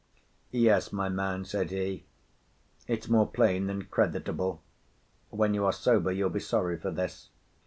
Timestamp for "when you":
5.29-5.63